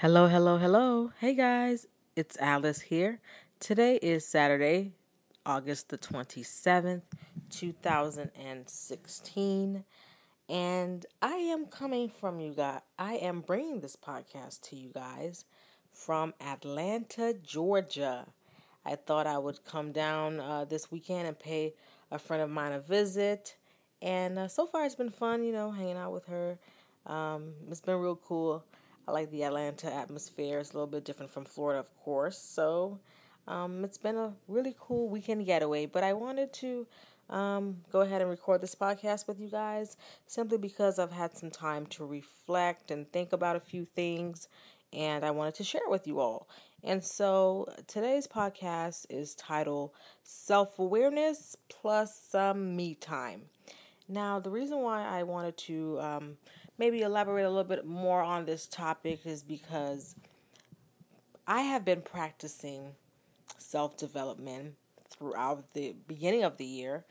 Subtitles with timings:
[0.00, 1.12] Hello, hello, hello.
[1.20, 1.86] Hey guys,
[2.16, 3.18] it's Alice here.
[3.60, 4.92] Today is Saturday,
[5.46, 7.00] August the 27th,
[7.48, 9.84] 2016.
[10.50, 12.82] And I am coming from you guys.
[12.98, 15.46] I am bringing this podcast to you guys
[15.94, 18.26] from Atlanta, Georgia.
[18.84, 21.72] I thought I would come down uh, this weekend and pay
[22.10, 23.56] a friend of mine a visit.
[24.02, 26.58] And uh, so far, it's been fun, you know, hanging out with her.
[27.06, 28.62] Um, it's been real cool.
[29.08, 30.58] I like the Atlanta atmosphere.
[30.58, 32.38] It's a little bit different from Florida, of course.
[32.38, 32.98] So
[33.46, 35.86] um, it's been a really cool weekend getaway.
[35.86, 36.86] But I wanted to
[37.30, 41.50] um, go ahead and record this podcast with you guys simply because I've had some
[41.50, 44.48] time to reflect and think about a few things.
[44.92, 46.48] And I wanted to share it with you all.
[46.82, 49.90] And so today's podcast is titled
[50.22, 53.42] Self Awareness Plus Some Me Time.
[54.08, 56.36] Now, the reason why I wanted to um,
[56.78, 60.14] maybe elaborate a little bit more on this topic is because
[61.46, 62.92] I have been practicing
[63.58, 64.74] self development
[65.10, 67.04] throughout the beginning of the year,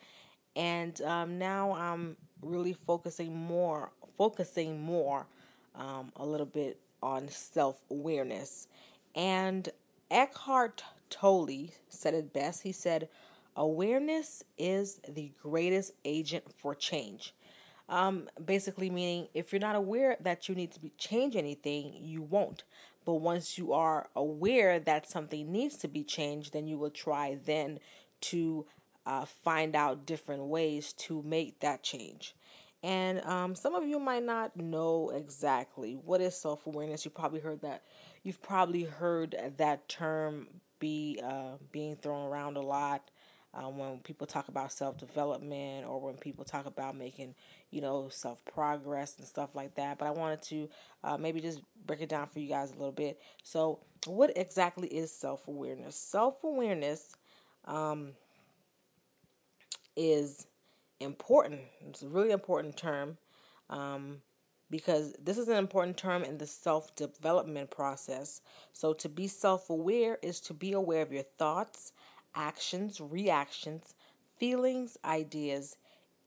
[0.56, 5.26] and um, now I'm really focusing more, focusing more,
[5.76, 8.68] um, a little bit on self awareness.
[9.16, 9.70] And
[10.12, 12.64] Eckhart Tolle said it best.
[12.64, 13.10] He said,
[13.56, 17.34] "Awareness is the greatest agent for change."
[17.88, 22.22] Um, basically, meaning if you're not aware that you need to be, change anything, you
[22.22, 22.64] won't.
[23.06, 27.38] But once you are aware that something needs to be changed, then you will try
[27.46, 27.80] then
[28.22, 28.66] to
[29.06, 32.36] uh, find out different ways to make that change.
[32.82, 37.06] And um, some of you might not know exactly what is self awareness.
[37.06, 37.84] You probably heard that.
[38.24, 40.48] You've probably heard that term
[40.80, 43.10] be uh, being thrown around a lot
[43.56, 47.36] um, when people talk about self development or when people talk about making,
[47.72, 49.98] you know, self progress and stuff like that.
[49.98, 50.70] But I wanted to
[51.04, 53.20] uh, maybe just break it down for you guys a little bit.
[53.44, 55.96] So, what exactly is self awareness?
[55.96, 57.16] Self awareness
[57.66, 58.12] um,
[59.96, 60.46] is
[61.00, 61.62] important.
[61.88, 63.18] It's a really important term
[63.70, 64.22] um,
[64.70, 68.42] because this is an important term in the self development process.
[68.74, 71.94] So, to be self aware is to be aware of your thoughts
[72.36, 73.96] actions, reactions,
[74.38, 75.78] feelings, ideas,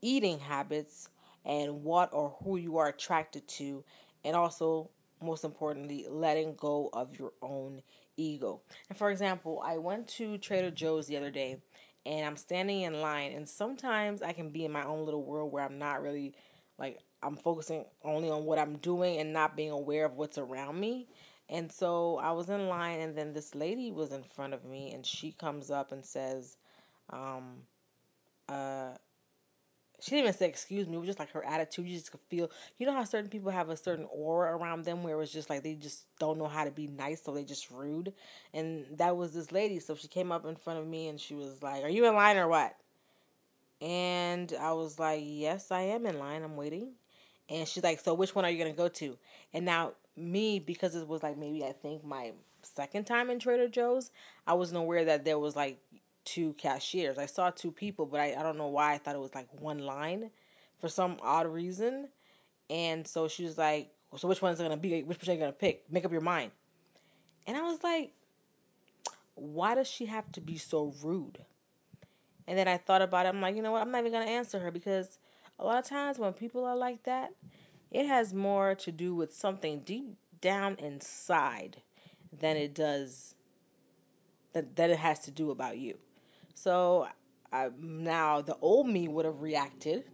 [0.00, 1.08] eating habits,
[1.44, 3.84] and what or who you are attracted to,
[4.24, 4.90] and also,
[5.22, 7.82] most importantly, letting go of your own
[8.16, 8.60] ego.
[8.88, 11.58] And for example, I went to Trader Joe's the other day
[12.06, 15.52] and I'm standing in line, and sometimes I can be in my own little world
[15.52, 16.32] where I'm not really
[16.78, 20.78] like I'm focusing only on what I'm doing and not being aware of what's around
[20.78, 21.08] me.
[21.50, 24.92] And so I was in line, and then this lady was in front of me,
[24.92, 26.58] and she comes up and says,
[27.10, 27.62] um,
[28.48, 28.90] uh,
[30.00, 30.94] she didn't even say excuse me.
[30.94, 31.86] It was just like her attitude.
[31.88, 35.02] You just could feel, you know how certain people have a certain aura around them
[35.02, 37.70] where it's just like they just don't know how to be nice, so they just
[37.70, 38.12] rude.
[38.54, 39.80] And that was this lady.
[39.80, 42.14] So she came up in front of me and she was like, "Are you in
[42.14, 42.76] line or what?"
[43.80, 46.42] And I was like, "Yes, I am in line.
[46.42, 46.92] I'm waiting."
[47.48, 49.18] And she's like, "So which one are you gonna go to?"
[49.52, 53.68] And now me because it was like maybe I think my second time in Trader
[53.68, 54.10] Joe's,
[54.46, 55.78] I wasn't aware that there was like
[56.24, 57.18] two cashiers.
[57.18, 59.48] I saw two people, but I, I don't know why I thought it was like
[59.60, 60.30] one line
[60.78, 62.08] for some odd reason.
[62.68, 65.02] And so she was like, So which one's it gonna be?
[65.02, 65.90] Which one are you gonna pick?
[65.90, 66.52] Make up your mind.
[67.46, 68.12] And I was like,
[69.34, 71.38] Why does she have to be so rude?
[72.46, 73.30] And then I thought about it.
[73.30, 73.82] I'm like, you know what?
[73.82, 75.18] I'm not even gonna answer her because
[75.58, 77.32] a lot of times when people are like that,
[77.90, 81.82] it has more to do with something deep down inside
[82.32, 83.34] than it does
[84.52, 85.98] that, that it has to do about you.
[86.54, 87.08] So
[87.52, 90.04] I, now the old me would have reacted.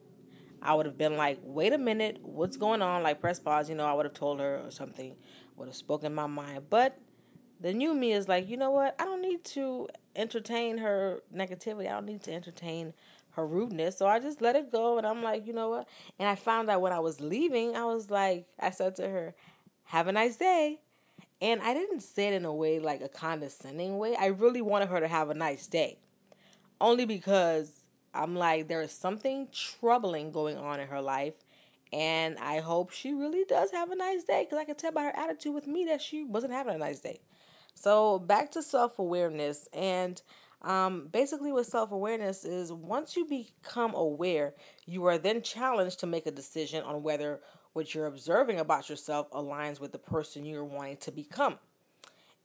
[0.63, 3.03] I would have been like, wait a minute, what's going on?
[3.03, 5.15] Like, press pause, you know, I would have told her or something,
[5.57, 6.65] would have spoken my mind.
[6.71, 6.99] But
[7.61, 8.95] the new me is like, you know what?
[8.99, 11.87] I don't need to entertain her negativity.
[11.87, 12.95] I don't need to entertain
[13.37, 13.99] her rudeness.
[13.99, 14.99] So I just let it go.
[14.99, 15.89] And I'm like, you know what?
[16.19, 19.35] And I found out when I was leaving, I was like, I said to her,
[19.85, 20.81] have a nice day.
[21.41, 24.17] And I didn't say it in a way like a condescending way.
[24.17, 25.99] I really wanted her to have a nice day.
[26.81, 27.85] Only because
[28.15, 31.35] I'm like, there is something troubling going on in her life.
[31.93, 35.05] And I hope she really does have a nice day because I can tell by
[35.05, 37.21] her attitude with me that she wasn't having a nice day.
[37.75, 39.69] So back to self awareness.
[39.73, 40.21] And
[40.65, 44.55] um, basically, what self awareness is once you become aware,
[44.87, 47.41] you are then challenged to make a decision on whether
[47.75, 51.59] what you're observing about yourself aligns with the person you're wanting to become.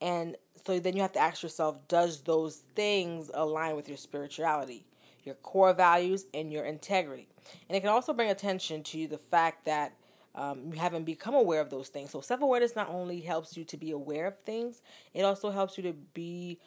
[0.02, 0.36] And
[0.66, 4.86] so then you have to ask yourself does those things align with your spirituality,
[5.24, 7.30] your core values, and your integrity?
[7.70, 9.94] And it can also bring attention to the fact that
[10.36, 12.12] um, you haven't become aware of those things.
[12.12, 14.82] So self awareness not only helps you to be aware of things,
[15.14, 16.60] it also helps you to be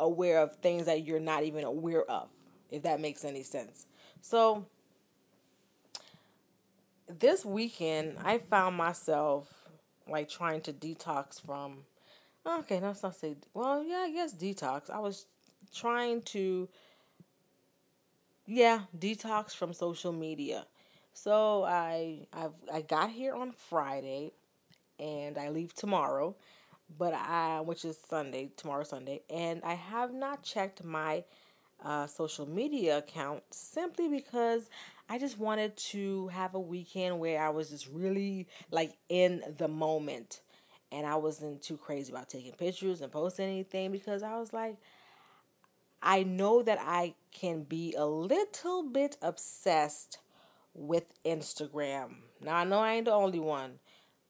[0.00, 2.28] aware of things that you're not even aware of,
[2.70, 3.86] if that makes any sense.
[4.20, 4.66] So
[7.06, 9.48] this weekend, I found myself
[10.08, 11.84] like trying to detox from.
[12.44, 13.36] Okay, let's not say.
[13.54, 14.90] Well, yeah, I guess detox.
[14.90, 15.26] I was
[15.74, 16.68] trying to.
[18.46, 20.66] Yeah, detox from social media.
[21.12, 24.32] So I I've, I got here on Friday,
[24.98, 26.34] and I leave tomorrow,
[26.98, 31.24] but I which is Sunday tomorrow Sunday, and I have not checked my
[31.84, 34.68] uh, social media account simply because
[35.08, 39.68] I just wanted to have a weekend where I was just really like in the
[39.68, 40.40] moment.
[40.92, 44.76] And I wasn't too crazy about taking pictures and posting anything because I was like,
[46.02, 50.18] I know that I can be a little bit obsessed
[50.74, 52.16] with Instagram.
[52.40, 53.78] Now, I know I ain't the only one,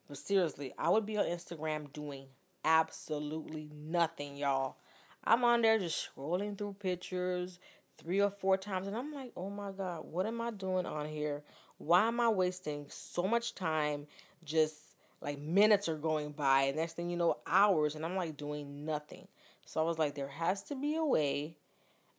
[0.09, 2.27] but seriously, I would be on Instagram doing
[2.65, 4.77] absolutely nothing, y'all.
[5.25, 7.59] I'm on there just scrolling through pictures
[7.99, 11.07] three or four times, and I'm like, oh my God, what am I doing on
[11.07, 11.43] here?
[11.79, 14.07] Why am I wasting so much time?
[14.45, 18.37] Just like minutes are going by, and next thing you know, hours, and I'm like
[18.37, 19.29] doing nothing.
[19.67, 21.57] So I was like, there has to be a way.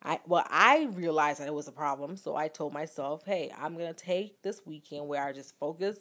[0.04, 3.74] I well, I realized that it was a problem, so I told myself, hey, I'm
[3.74, 5.98] gonna take this weekend where I just focus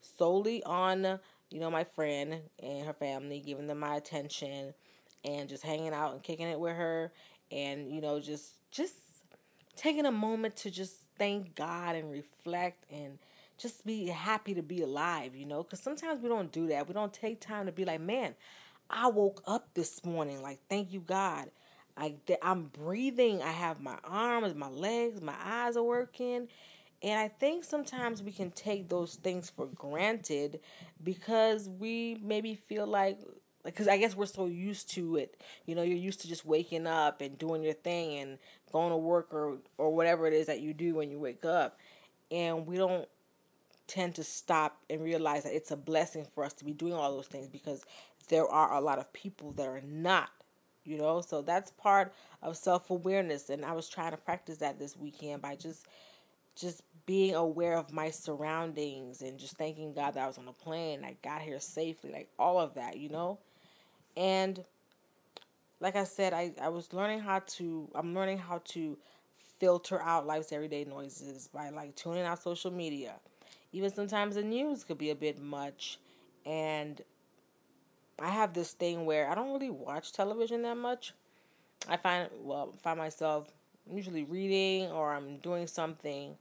[0.00, 1.18] solely on
[1.50, 4.74] you know my friend and her family, giving them my attention
[5.24, 7.12] and just hanging out and kicking it with her
[7.50, 8.94] and you know just just
[9.76, 13.18] taking a moment to just thank God and reflect and
[13.58, 16.86] just be happy to be alive, you know, cuz sometimes we don't do that.
[16.86, 18.34] We don't take time to be like, "Man,
[18.90, 21.50] I woke up this morning like thank you God.
[21.96, 23.42] I I'm breathing.
[23.42, 26.48] I have my arms, my legs, my eyes are working."
[27.02, 30.60] And I think sometimes we can take those things for granted
[31.02, 33.20] because we maybe feel like
[33.64, 35.40] because I guess we're so used to it.
[35.66, 38.38] You know, you're used to just waking up and doing your thing and
[38.72, 41.78] going to work or or whatever it is that you do when you wake up,
[42.30, 43.08] and we don't
[43.86, 47.14] tend to stop and realize that it's a blessing for us to be doing all
[47.14, 47.84] those things because
[48.28, 50.30] there are a lot of people that are not.
[50.84, 54.78] You know, so that's part of self awareness, and I was trying to practice that
[54.78, 55.86] this weekend by just
[56.58, 60.52] just being aware of my surroundings and just thanking God that I was on a
[60.52, 63.38] plane, I got here safely, like all of that, you know?
[64.16, 64.62] And
[65.80, 68.98] like I said, I, I was learning how to, I'm learning how to
[69.58, 73.14] filter out life's everyday noises by like tuning out social media.
[73.72, 75.98] Even sometimes the news could be a bit much.
[76.44, 77.00] And
[78.18, 81.12] I have this thing where I don't really watch television that much.
[81.88, 83.52] I find, well, find myself
[83.92, 86.36] usually reading or I'm doing something,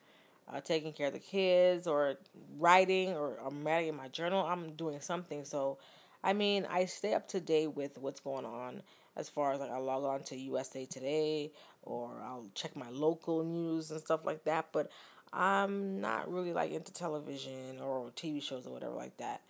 [0.51, 2.15] uh, taking care of the kids or
[2.57, 4.45] writing or I'm writing in my journal.
[4.45, 5.45] I'm doing something.
[5.45, 5.77] So
[6.23, 8.81] I mean, I stay up to date with what's going on
[9.15, 11.51] as far as like I log on to USA Today
[11.83, 14.91] or I'll check my local news and stuff like that, but
[15.33, 19.41] I'm not really like into television or TV shows or whatever like that.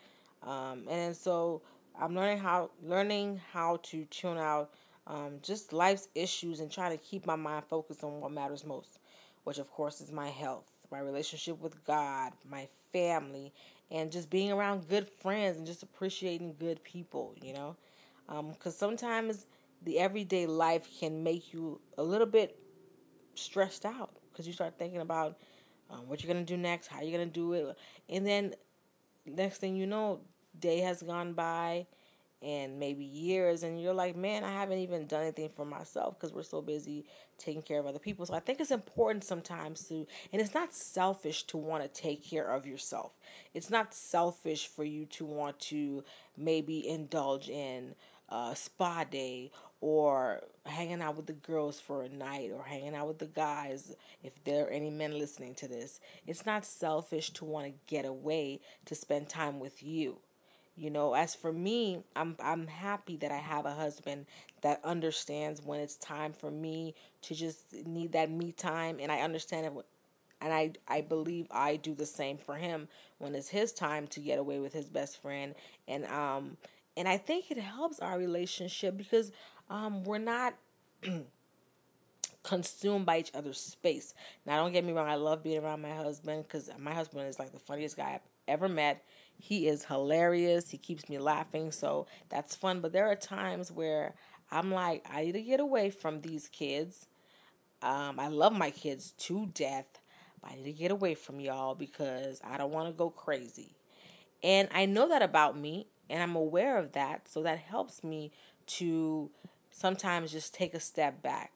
[0.44, 1.61] Um, and so
[1.99, 4.69] I'm learning how learning how to tune out
[5.07, 9.00] um, just life's issues and trying to keep my mind focused on what matters most,
[9.45, 13.54] which of course is my health, my relationship with God, my family,
[13.89, 17.75] and just being around good friends and just appreciating good people, you know?
[18.28, 19.45] Because um, sometimes
[19.83, 22.59] the everyday life can make you a little bit
[23.35, 25.37] stressed out because you start thinking about
[25.90, 27.78] um, what you're going to do next, how you're going to do it.
[28.09, 28.56] And then
[29.26, 30.19] next thing you know,
[30.59, 31.87] day has gone by
[32.41, 36.33] and maybe years and you're like man i haven't even done anything for myself because
[36.33, 37.03] we're so busy
[37.37, 38.25] taking care of other people.
[38.25, 42.23] So i think it's important sometimes to and it's not selfish to want to take
[42.23, 43.11] care of yourself.
[43.53, 46.03] It's not selfish for you to want to
[46.35, 47.95] maybe indulge in
[48.29, 53.07] a spa day or hanging out with the girls for a night or hanging out
[53.07, 55.99] with the guys if there are any men listening to this.
[56.25, 60.17] It's not selfish to want to get away to spend time with you
[60.77, 64.27] you know, as for me, I'm I'm happy that I have a husband
[64.61, 66.93] that understands when it's time for me
[67.23, 69.73] to just need that me time and I understand it
[70.39, 74.19] and I I believe I do the same for him when it's his time to
[74.19, 75.55] get away with his best friend
[75.87, 76.57] and um
[76.95, 79.31] and I think it helps our relationship because
[79.71, 80.53] um we're not
[82.43, 84.13] consumed by each other's space.
[84.45, 87.39] Now don't get me wrong, I love being around my husband cuz my husband is
[87.39, 89.04] like the funniest guy I've ever met
[89.39, 90.71] he is hilarious.
[90.71, 92.81] He keeps me laughing, so that's fun.
[92.81, 94.16] But there are times where
[94.51, 97.07] I'm like, I need to get away from these kids.
[97.81, 99.99] Um, I love my kids to death,
[100.42, 103.75] but I need to get away from y'all because I don't want to go crazy.
[104.44, 107.30] And I know that about me and I'm aware of that.
[107.30, 108.31] So that helps me
[108.68, 109.30] to
[109.69, 111.51] sometimes just take a step back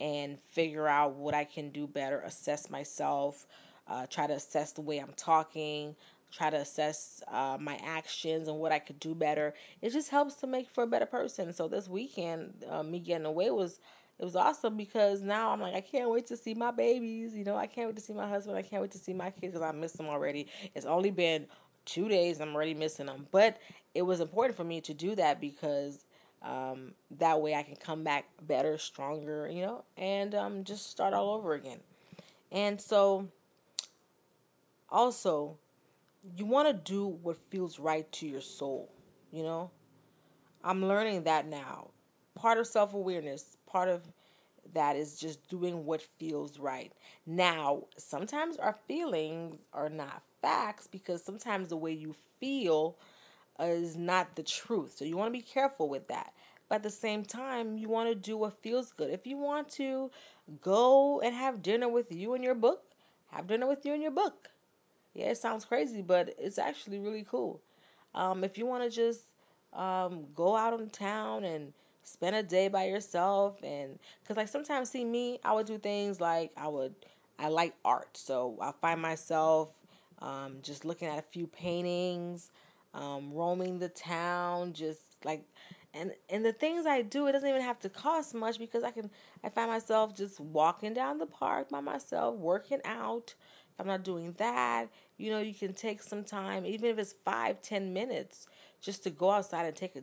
[0.00, 3.46] and figure out what I can do better, assess myself,
[3.88, 5.96] uh, try to assess the way I'm talking,
[6.30, 9.54] try to assess uh, my actions and what I could do better.
[9.80, 11.52] It just helps to make for a better person.
[11.52, 13.80] So this weekend, uh, me getting away was
[14.18, 17.36] it was awesome because now I'm like I can't wait to see my babies.
[17.36, 18.56] You know, I can't wait to see my husband.
[18.56, 20.48] I can't wait to see my kids because I miss them already.
[20.74, 21.46] It's only been
[21.84, 22.40] two days.
[22.40, 23.58] I'm already missing them, but
[23.94, 26.04] it was important for me to do that because
[26.42, 31.14] um, that way I can come back better, stronger, you know, and um, just start
[31.14, 31.78] all over again.
[32.52, 33.28] And so,
[34.88, 35.58] also,
[36.36, 38.92] you want to do what feels right to your soul,
[39.30, 39.70] you know.
[40.64, 41.90] I'm learning that now.
[42.34, 44.02] Part of self awareness, part of
[44.74, 46.92] that is just doing what feels right.
[47.26, 52.96] Now, sometimes our feelings are not facts because sometimes the way you feel
[53.60, 54.94] is not the truth.
[54.96, 56.32] So you want to be careful with that.
[56.68, 59.10] But at the same time, you want to do what feels good.
[59.10, 60.10] If you want to
[60.60, 62.82] go and have dinner with you and your book,
[63.32, 64.50] have dinner with you and your book.
[65.18, 67.62] Yeah, it sounds crazy, but it's actually really cool.
[68.14, 69.22] Um, if you want to just
[69.72, 71.72] um, go out in town and
[72.04, 76.20] spend a day by yourself, and because like sometimes, see me, I would do things
[76.20, 76.94] like I would,
[77.38, 79.74] I like art, so I find myself
[80.20, 82.50] um, just looking at a few paintings,
[82.94, 85.44] um, roaming the town, just like
[85.94, 88.92] and and the things I do, it doesn't even have to cost much because I
[88.92, 89.10] can
[89.44, 93.34] I find myself just walking down the park by myself, working out.
[93.78, 97.62] I'm not doing that, you know, you can take some time, even if it's five,
[97.62, 98.46] ten minutes,
[98.80, 100.02] just to go outside and take a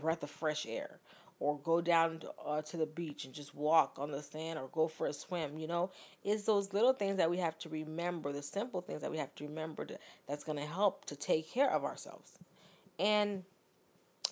[0.00, 1.00] breath of fresh air
[1.40, 4.68] or go down to, uh, to the beach and just walk on the sand or
[4.68, 5.90] go for a swim you know?
[6.24, 9.34] It's those little things that we have to remember the simple things that we have
[9.36, 12.38] to remember to, that's going to help to take care of ourselves.
[12.98, 13.44] And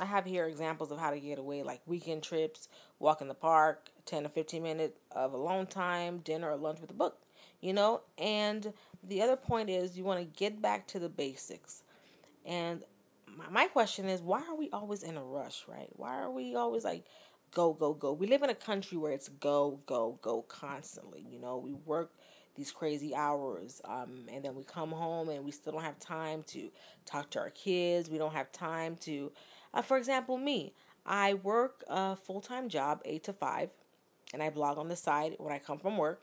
[0.01, 3.35] i have here examples of how to get away like weekend trips walk in the
[3.35, 7.19] park 10 to 15 minutes of alone time dinner or lunch with a book
[7.61, 8.73] you know and
[9.03, 11.83] the other point is you want to get back to the basics
[12.45, 12.83] and
[13.51, 15.89] my question is why are we always in a rush, right?
[15.93, 17.05] Why are we always like
[17.53, 18.13] go, go, go?
[18.13, 21.25] We live in a country where it's go, go, go constantly.
[21.29, 22.13] You know, we work
[22.55, 26.43] these crazy hours um, and then we come home and we still don't have time
[26.45, 26.71] to
[27.05, 28.09] talk to our kids.
[28.09, 29.31] We don't have time to,
[29.77, 30.73] uh, for example, me.
[31.05, 33.71] I work a full time job, 8 to 5,
[34.33, 36.23] and I blog on the side when I come from work.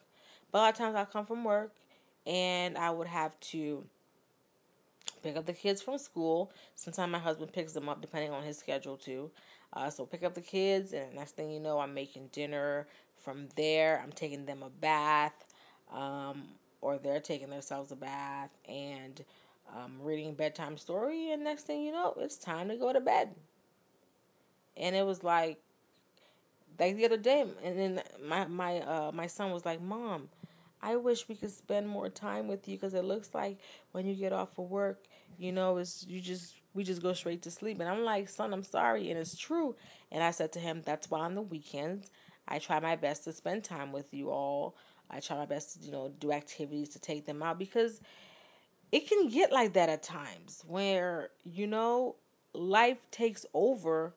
[0.52, 1.74] But a lot of times I come from work
[2.26, 3.86] and I would have to
[5.22, 6.52] pick up the kids from school.
[6.76, 9.32] Sometimes my husband picks them up depending on his schedule too.
[9.72, 12.88] Uh, so pick up the kids, and next thing you know, I'm making dinner.
[13.18, 15.46] From there, I'm taking them a bath,
[15.92, 16.44] um,
[16.82, 19.24] or they're taking themselves a bath, and
[19.76, 21.32] um, reading bedtime story.
[21.32, 23.36] And next thing you know, it's time to go to bed.
[24.78, 25.62] And it was like,
[26.80, 30.30] like the other day, and then my my uh, my son was like, "Mom."
[30.86, 33.58] I wish we could spend more time with you because it looks like
[33.94, 35.06] when you get off of work,
[35.38, 37.80] you know, it's you just we just go straight to sleep.
[37.80, 39.76] And I'm like, son, I'm sorry, and it's true.
[40.12, 42.12] And I said to him, that's why on the weekends
[42.50, 44.76] I try my best to spend time with you all.
[45.10, 48.02] I try my best to you know do activities to take them out because
[48.94, 52.16] it can get like that at times where you know
[52.54, 54.14] life takes over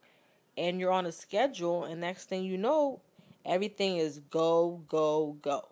[0.59, 3.01] and you're on a schedule and next thing you know
[3.47, 5.67] everything is go go go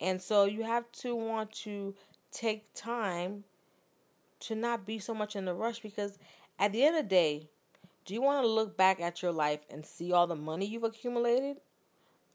[0.00, 1.94] and so you have to want to
[2.30, 3.42] take time
[4.38, 6.16] to not be so much in a rush because
[6.60, 7.48] at the end of the day,
[8.04, 10.84] do you want to look back at your life and see all the money you've
[10.84, 11.56] accumulated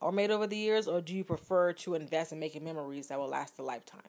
[0.02, 3.18] or made over the years, or do you prefer to invest in making memories that
[3.18, 4.02] will last a lifetime?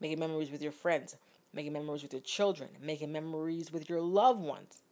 [0.00, 1.16] Making memories with your friends,
[1.52, 4.82] making memories with your children, making memories with your loved ones,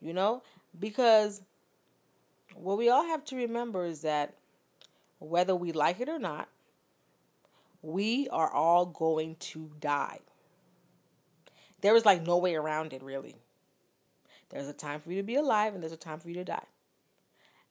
[0.00, 0.42] you know?
[0.78, 1.42] Because
[2.54, 4.34] what we all have to remember is that
[5.18, 6.48] whether we like it or not,
[7.82, 10.20] we are all going to die.
[11.80, 13.36] There is like no way around it, really.
[14.50, 16.44] There's a time for you to be alive and there's a time for you to
[16.44, 16.64] die.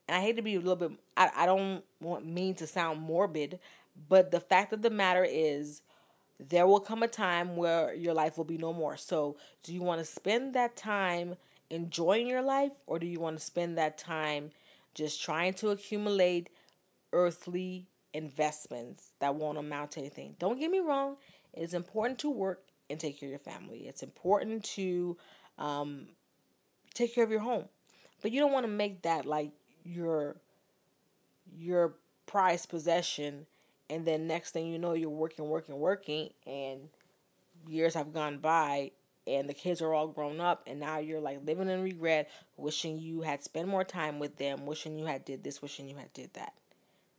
[0.08, 3.02] And I hate to be a little bit, I, I don't want mean to sound
[3.02, 3.60] morbid,
[4.08, 5.82] but the fact of the matter is,
[6.40, 8.98] there will come a time where your life will be no more.
[8.98, 11.36] So, do you want to spend that time
[11.70, 14.52] enjoying your life, or do you want to spend that time
[14.94, 16.50] just trying to accumulate
[17.14, 20.36] earthly investments that won't amount to anything.
[20.40, 21.18] Don't get me wrong,
[21.54, 23.88] it is important to work and take care of your family.
[23.88, 25.18] It's important to
[25.58, 26.08] um,
[26.94, 27.66] take care of your home,
[28.22, 29.52] but you don't want to make that like
[29.84, 30.38] your
[31.56, 33.46] your prized possession.
[33.90, 36.90] And then next thing you know, you're working, working, working, and
[37.68, 38.92] years have gone by
[39.26, 42.98] and the kids are all grown up and now you're like living in regret wishing
[42.98, 46.14] you had spent more time with them wishing you had did this wishing you had
[46.14, 46.54] did that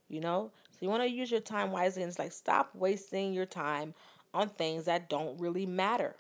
[0.08, 0.50] you know?
[0.72, 3.94] So you want to use your time wisely and it's like stop wasting your time
[4.34, 6.16] on things that don't really matter.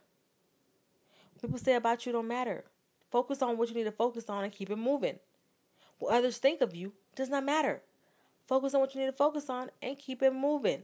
[1.40, 2.64] People say about you don't matter.
[3.10, 5.18] Focus on what you need to focus on and keep it moving.
[5.98, 7.82] What others think of you does not matter
[8.48, 10.82] focus on what you need to focus on and keep it moving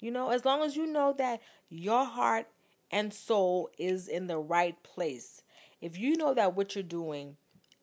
[0.00, 2.46] you know as long as you know that your heart
[2.90, 5.42] and soul is in the right place.
[5.80, 7.36] If you know that what you're doing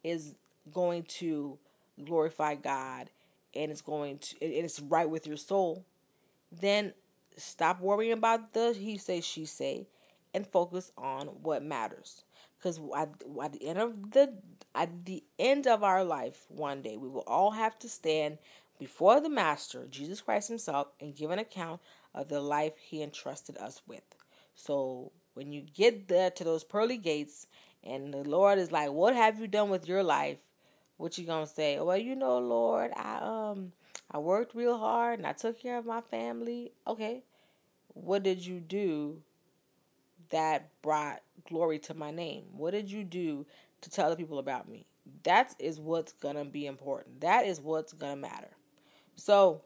[0.03, 0.35] is
[0.71, 1.57] going to
[2.03, 3.09] glorify God
[3.55, 5.85] and it's going to it's right with your soul,
[6.51, 6.93] then
[7.37, 9.87] stop worrying about the he say she say
[10.33, 12.23] and focus on what matters.
[12.57, 13.19] Because at
[13.53, 14.33] the end of the
[14.75, 18.37] at the end of our life, one day we will all have to stand
[18.79, 21.81] before the Master, Jesus Christ Himself, and give an account
[22.13, 24.03] of the life He entrusted us with.
[24.55, 27.47] So when you get there to those pearly gates
[27.83, 30.39] and the Lord is like, What have you done with your life?
[30.97, 31.79] What you gonna say?
[31.79, 33.73] Well, you know, Lord, I um
[34.09, 36.71] I worked real hard and I took care of my family.
[36.87, 37.23] Okay.
[37.93, 39.21] What did you do
[40.29, 42.45] that brought glory to my name?
[42.51, 43.45] What did you do
[43.81, 44.87] to tell the people about me?
[45.23, 47.21] That is what's gonna be important.
[47.21, 48.56] That is what's gonna matter.
[49.17, 49.63] So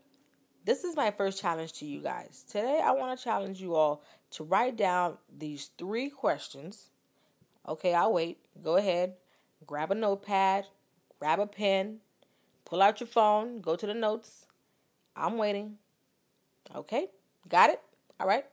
[0.66, 2.44] this is my first challenge to you guys.
[2.50, 6.90] Today, I want to challenge you all to write down these three questions.
[7.68, 8.40] Okay, I'll wait.
[8.64, 9.16] Go ahead,
[9.68, 10.68] grab a notepad,
[11.20, 11.98] grab a pen,
[12.66, 14.46] pull out your phone, go to the notes.
[15.16, 15.78] I'm waiting.
[16.74, 17.08] Okay,
[17.50, 17.82] got it?
[18.20, 18.46] All right.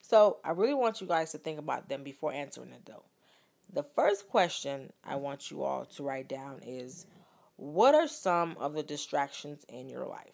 [0.00, 3.04] So, I really want you guys to think about them before answering it, though.
[3.72, 7.06] The first question I want you all to write down is
[7.56, 10.33] What are some of the distractions in your life?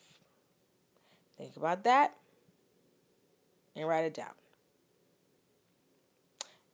[1.40, 2.14] Think about that
[3.74, 4.34] and write it down.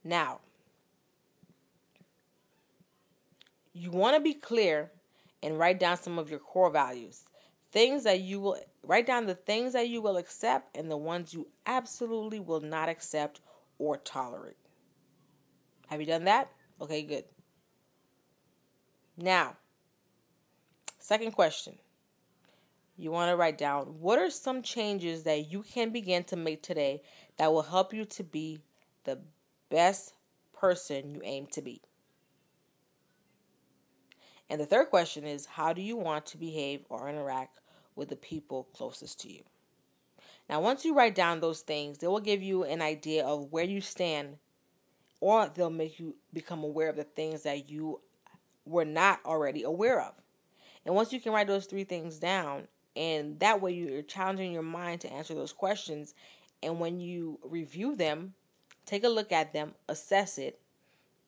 [0.03, 0.41] Now,
[3.73, 4.91] you want to be clear
[5.41, 7.27] and write down some of your core values.
[7.71, 11.33] Things that you will write down the things that you will accept and the ones
[11.33, 13.41] you absolutely will not accept
[13.79, 14.57] or tolerate.
[15.87, 16.51] Have you done that?
[16.81, 17.25] Okay, good.
[19.17, 19.57] Now,
[20.99, 21.79] second question
[22.97, 26.63] you want to write down what are some changes that you can begin to make
[26.63, 27.03] today
[27.37, 28.59] that will help you to be
[29.05, 29.19] the
[29.71, 30.15] best
[30.53, 31.83] person you aim to be.
[34.49, 37.59] And the third question is how do you want to behave or interact
[37.95, 39.43] with the people closest to you?
[40.49, 43.65] Now, once you write down those things, they will give you an idea of where
[43.65, 44.39] you stand,
[45.21, 48.01] or they'll make you become aware of the things that you
[48.65, 50.15] were not already aware of.
[50.85, 54.63] And once you can write those three things down, and that way you're challenging your
[54.63, 56.15] mind to answer those questions.
[56.63, 58.35] And when you review them,
[58.87, 60.59] take a look at them, assess it,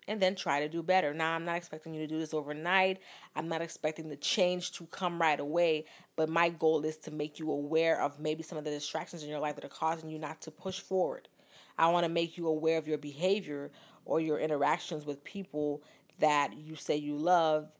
[0.08, 1.12] and then try to do better.
[1.12, 2.98] Now, I'm not expecting you to do this overnight.
[3.36, 5.84] I'm not expecting the change to come right away,
[6.16, 9.28] but my goal is to make you aware of maybe some of the distractions in
[9.28, 11.28] your life that are causing you not to push forward.
[11.76, 13.70] I want to make you aware of your behavior
[14.06, 15.82] or your interactions with people
[16.18, 17.70] that you say you love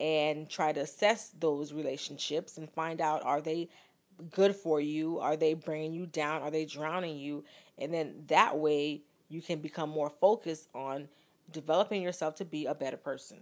[0.00, 3.68] and try to assess those relationships and find out are they
[4.30, 5.18] good for you?
[5.18, 6.42] Are they bringing you down?
[6.42, 7.44] Are they drowning you?
[7.78, 11.08] And then that way you can become more focused on
[11.50, 13.38] developing yourself to be a better person.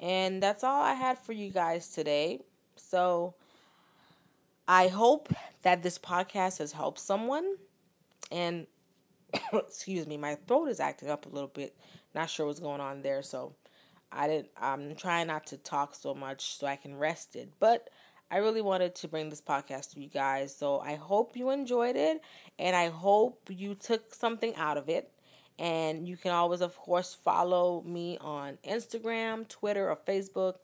[0.00, 2.40] And that's all I had for you guys today.
[2.76, 3.34] So
[4.66, 7.56] I hope that this podcast has helped someone.
[8.30, 8.66] And
[9.52, 11.76] excuse me, my throat is acting up a little bit.
[12.14, 13.22] Not sure what's going on there.
[13.22, 13.54] So
[14.12, 17.50] I didn't I'm trying not to talk so much so I can rest it.
[17.58, 17.88] But
[18.30, 20.56] I really wanted to bring this podcast to you guys.
[20.56, 22.22] So I hope you enjoyed it
[22.58, 25.10] and I hope you took something out of it.
[25.58, 30.54] And you can always, of course, follow me on Instagram, Twitter, or Facebook.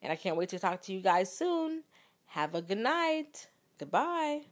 [0.03, 1.83] And I can't wait to talk to you guys soon.
[2.27, 3.47] Have a good night.
[3.77, 4.43] Goodbye.